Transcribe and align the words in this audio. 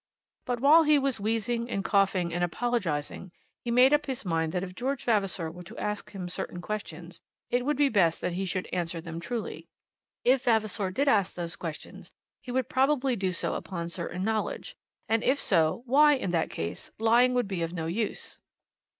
But 0.47 0.59
while 0.59 0.81
he 0.81 0.97
was 0.97 1.19
wheezing, 1.19 1.69
and 1.69 1.85
coughing, 1.85 2.33
and 2.33 2.43
apologizing, 2.43 3.31
he 3.63 3.69
made 3.69 3.93
up 3.93 4.07
his 4.07 4.25
mind 4.25 4.51
that 4.51 4.63
if 4.63 4.73
George 4.73 5.03
Vavasor 5.03 5.51
were 5.51 5.61
to 5.65 5.77
ask 5.77 6.09
him 6.09 6.27
certain 6.27 6.59
questions, 6.59 7.21
it 7.51 7.65
would 7.67 7.77
be 7.77 7.87
best 7.87 8.19
that 8.21 8.31
he 8.33 8.43
should 8.45 8.67
answer 8.73 8.99
them 8.99 9.19
truly. 9.19 9.67
If 10.23 10.45
Vavasor 10.45 10.89
did 10.89 11.07
ask 11.07 11.35
those 11.35 11.55
questions, 11.55 12.11
he 12.41 12.51
would 12.51 12.67
probably 12.67 13.15
do 13.15 13.31
so 13.31 13.53
upon 13.53 13.89
certain 13.89 14.23
knowledge, 14.23 14.75
and 15.07 15.23
if 15.23 15.39
so, 15.39 15.83
why, 15.85 16.13
in 16.15 16.31
that 16.31 16.49
case, 16.49 16.89
lying 16.97 17.35
would 17.35 17.47
be 17.47 17.61
of 17.61 17.71
no 17.71 17.85
use. 17.85 18.41